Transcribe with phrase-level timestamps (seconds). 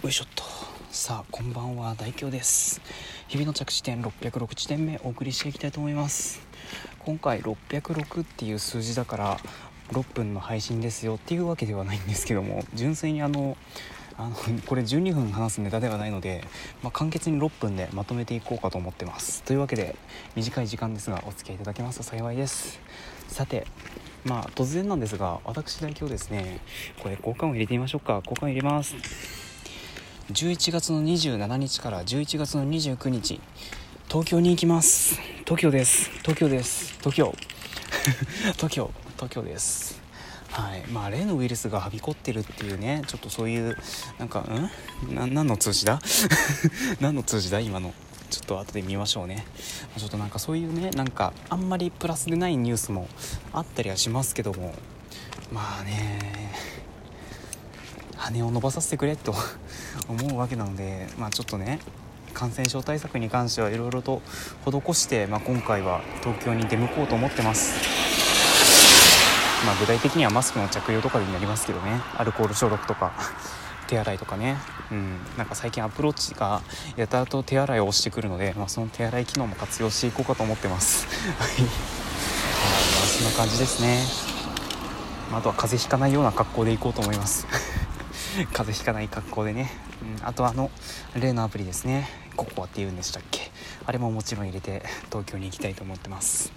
[0.00, 0.44] よいしょっと。
[0.92, 1.96] さあこんばんは。
[1.96, 2.80] 大京です。
[3.26, 6.40] 日々の着地点606地点目お送りしていきたいと思います。
[7.00, 9.38] 今回606っていう数字だから
[9.90, 11.16] 6分の配信ですよ。
[11.16, 13.56] っていうわけではないんですけども純粋にあの
[14.16, 16.44] あのこれ12分話すネタではないので、
[16.84, 19.42] まあ、簡潔に6分でまとめていこうかと思ってます。
[19.42, 19.96] というわけで
[20.36, 21.98] 短い時間ですがお付き合いいただけます。
[21.98, 22.78] と幸いです。
[23.26, 23.66] さて
[24.24, 26.60] まあ突然なんですが私代表ですね。
[27.02, 28.22] これ交換を入れてみましょうか。
[28.24, 29.47] 交換入れます。
[30.30, 33.40] 11月の27日から11月の29日。
[34.08, 35.18] 東京に行きます。
[35.46, 36.10] 東京です。
[36.18, 36.98] 東京です。
[36.98, 37.34] 東京。
[38.56, 38.90] 東京。
[39.16, 39.98] 東京です。
[40.50, 40.82] はい。
[40.88, 43.04] まあ例のウイルスがはびこってるっていうね。
[43.06, 43.78] ちょっとそういう
[44.18, 44.70] なんかん？
[45.14, 45.98] な何の通知だ？
[47.00, 47.60] 何の通知だ？
[47.60, 47.94] 今の。
[48.28, 49.46] ちょっと後で見ましょうね。
[49.96, 53.08] ちょっとなんかそういうねなんかあんまりプラスでないニュースも
[53.54, 54.74] あったりはしますけども。
[55.50, 56.17] まあね
[58.18, 59.34] 羽を伸ばさせてくれと
[60.08, 61.80] 思うわけなのでまあちょっとね
[62.34, 64.20] 感染症対策に関してはいろいろと
[64.64, 67.74] 施して、まあ、今回は東京に出向こうと思ってます。
[69.66, 73.12] まあ、具体的にはマスクの着用とかになりますけどねアルコール消毒とか
[73.88, 74.56] 手洗いとかね、
[74.92, 76.62] うん、なんか最近アプローチが
[76.96, 81.06] やたらと手洗いをしてくるので、まあ、その手洗い機能も活用していこうかと思ってます。
[81.40, 81.68] はい、ま
[83.02, 84.04] あ、そんな感じですね、
[85.32, 87.46] あ、あとは風邪ひかないような格好でいこうと思います。
[88.52, 89.70] 風邪ひかない格好でね、
[90.20, 90.70] うん、あとあの
[91.14, 92.08] 例のアプリですね。
[92.36, 93.50] ココアって言うんでしたっけ？
[93.84, 96.52] あれももちろん入れて東京に行きたいと思ってます。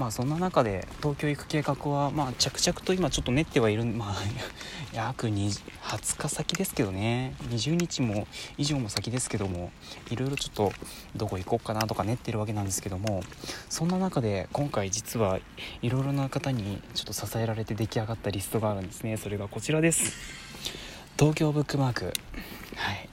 [0.00, 4.16] まあそんな中で東京行く計画はまあ着々と今ちょっと練ってはいるまあ
[4.92, 7.34] 約20日先ですけどね。
[7.50, 8.26] 20日も
[8.58, 9.70] 以上も先ですけども
[10.10, 10.72] いろいろちょっと
[11.14, 13.22] どこ行こうかなとか練ってるわけなんですけども
[13.68, 15.38] そんな中で今回実は
[15.82, 19.16] いろいろな方にちょっと支えられて出来上がったリストがあるんですね。
[19.16, 20.53] それがこちらです。
[21.16, 22.06] 東京ブックマーク。
[22.06, 23.08] はい。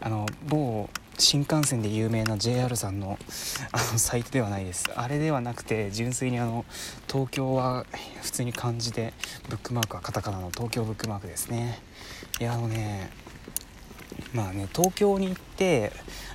[0.00, 3.18] あの某新幹線で有名な JR さんの
[3.70, 4.90] あのサイトではないです。
[4.96, 6.64] あれではなくて純粋にあの
[7.06, 7.86] 東京は
[8.22, 9.14] 普通に漢字で
[9.48, 11.78] ブックマークはカタカナの東京ブックマークですね。
[12.40, 13.10] いやあのね
[14.32, 15.92] まあね東京に行って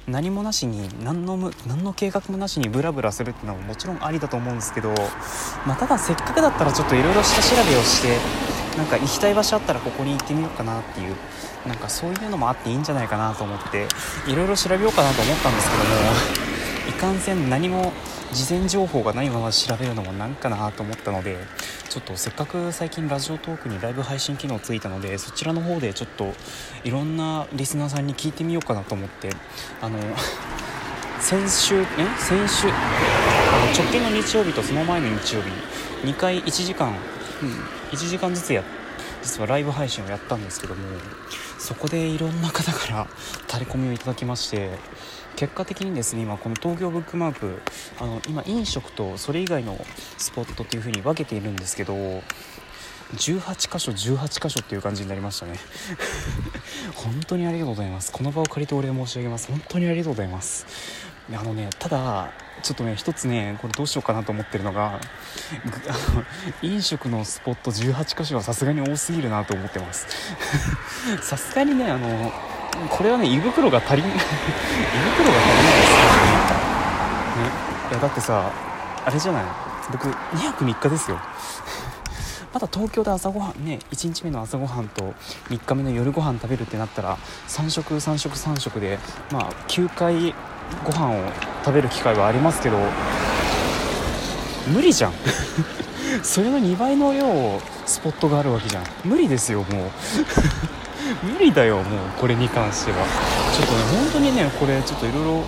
[0.08, 4.94] 何もなしに何の何の計画もなしにブラブラするっていうのはもちろんありだと思うんですけど、
[5.68, 8.18] まあ、ただせっかくだったらちょっといろいろ下調べをして
[8.80, 11.16] なんか行きたい場所あったらここに行ってみようかなっていう
[11.68, 13.88] なんかそういうのもあっていいんじゃないかなと思って
[14.26, 15.90] いろいろ調べようかなと思ったんですけども
[16.88, 17.92] いかんせん何も
[18.32, 21.38] 事前情報がないまま調べるのもなんかなと思ったので
[21.90, 26.34] ちょっとせっかく最近ラジオトークにライブ配信機能ついたのでそちらの方でちょっと
[26.86, 29.30] いろんなリスナーさんに聞いてみようかなと思って
[29.82, 30.00] あの
[31.20, 31.86] 先週え？
[32.18, 32.70] 先週？
[32.70, 32.78] あの
[33.74, 36.94] 直近の日曜日とその前の日曜日2回1時間、
[37.42, 38.64] うん、1時間ずつや
[39.22, 40.82] 実はライブ配信をやったんですけども
[41.58, 43.08] そこでいろんな方から
[43.48, 44.72] タレコミをいただきまして
[45.36, 47.62] 結果的にですね今この東京ブックマーク
[48.00, 49.78] あの今飲食とそれ以外の
[50.18, 51.94] スポットっていう風に分けているんですけど
[53.14, 55.54] 18箇所18箇所っていう感じになりましたね。
[56.94, 58.12] 本当にありがとうございます。
[58.12, 59.48] この場を借りてお礼申し上げます。
[59.48, 60.68] 本当にありがとうございます。
[61.34, 65.00] あのねただちょっとね一つねこれどうしようかなと思ってるのが
[66.62, 70.08] 飲食のスポット18箇所はさすがに多すぎるなと思ってます。
[71.22, 72.31] さすがにねあの
[72.90, 76.31] これはね胃袋が足りん 胃袋が足りないですよね。
[77.44, 77.52] ね。
[77.92, 78.52] いやだってさ
[79.06, 79.44] あれじゃない？
[79.92, 81.19] 僕2泊3日ですよ。
[82.54, 85.14] まだ東京で朝ごはんね1日目の朝ごはんと
[85.50, 87.18] 3日目の夜ご飯食べるってなったら
[87.48, 88.98] 3食3食3食で
[89.32, 90.34] まあ9回
[90.84, 91.32] ご飯を
[91.64, 92.78] 食べる機会はありますけど
[94.74, 95.14] 無理じゃん。
[96.24, 98.84] それの2倍の量スポットがあるわけじゃん。
[99.04, 99.92] 無理ですよもう。
[101.26, 101.86] 無理だよもう
[102.20, 102.98] これに関しては。
[103.54, 105.44] ちょっとね本当にねこれちょっといろいろ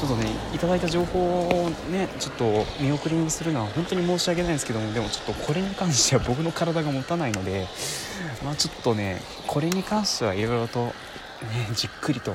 [0.00, 7.66] ちょっとねいただいた情報をねちょっと見送りにするのは本当に申し訳ないんですけどもでもちょっとこれに関しては僕の体が持たないので
[8.42, 10.92] まあちょっとねこれに関してはいろいろとね
[11.74, 12.32] じっくりと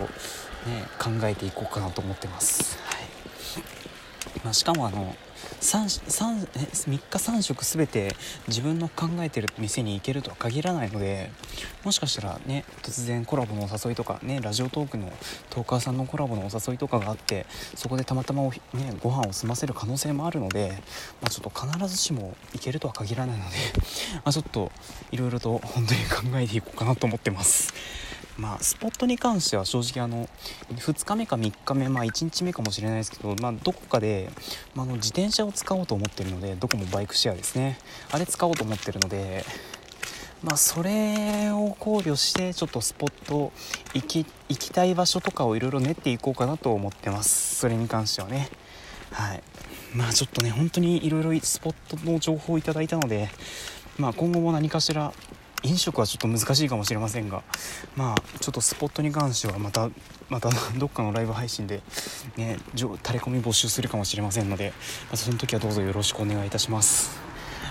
[0.65, 4.43] ね、考えていこうかなと思ってます、はい。
[4.43, 5.15] まあ、しかもあの
[5.61, 8.15] 3, 3, 3日3食全て
[8.47, 11.31] 自分の考えてる店に行けるとは限らないので
[11.83, 15.11] もしかしたらね突然コラボのお誘いとかねラジオトークの
[15.49, 17.45] トーカーさんのコラボのお誘いとかがあって
[17.75, 18.59] そこでたまたまお、ね、
[19.01, 20.71] ご飯を済ませる可能性もあるので、
[21.21, 23.55] まあ、ちょっと必ずしも行けるとは限らないので
[24.15, 24.71] まあちょっと
[25.11, 28.04] いろいろと本当に考えていこうかなと思ってます。
[28.37, 30.27] まあ、スポットに関しては正直あの
[30.73, 34.29] 2日目か3日目、まあ、1日目かもしれないですけど、まあ、どこかで、
[34.73, 37.77] まあ、の自転車を使おうと思ってるのでどこもバイクシェアですね。
[38.11, 39.45] あれ使おうと思ってるので
[40.43, 43.51] まあ、それを考慮してちょっとスポット
[43.95, 47.55] 行き行きたい場所とかをいろいろ練っていこうかなと思ってます。
[47.55, 48.49] それに関してはね。
[49.11, 49.43] はい。
[49.95, 53.29] まあちょっとね本当にいろいろスポットの情報をいただいたので
[53.97, 55.13] まあ今後も何かしら
[55.65, 57.43] 飲食はちょっと難しいかもしれませんが
[57.95, 59.89] まあちょっとスポットに関してはまた
[60.29, 61.81] また どっかのライブ配信で
[62.37, 64.73] ね垂れ込み募集するかもしれませんので、
[65.09, 67.11] まあ、その時はどうぞよろしくお願いいたします。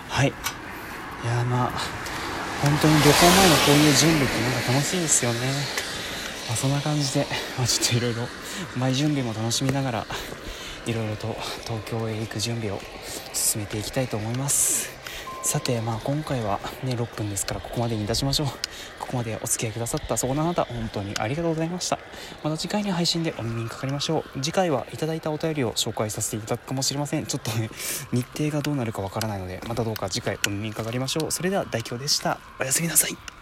[0.09, 0.29] はい。
[0.29, 1.73] いやまあ
[2.63, 5.39] 本当に旅行前のこういう準備ってなんか楽しいですよね、
[6.49, 7.27] まあ、そんな感じで、
[7.59, 8.29] まあ、ちょっといろいろ
[8.77, 10.07] 前準備も楽しみながら
[10.87, 12.81] いろいろと東京へ行く準備を
[13.33, 14.94] 進めていきたいと思います。
[15.55, 18.47] さてまあ今回はね6分ですからここまでにいたしましょう。
[18.99, 22.01] ここまでお付き合いくださったそこのあなた本当にありがとうございました。
[22.43, 24.41] また次回の配信でお耳にかかりましょう。
[24.43, 27.27] 次回はいただいたお便りを紹介させていただくかもしれません。
[27.27, 27.71] ちょっとね
[28.13, 31.31] 日程がどうなるかわからないのでまたどうか次回お耳にかかりましょう。
[31.31, 32.41] それでは代表でした。
[32.59, 33.34] おやすみなさい。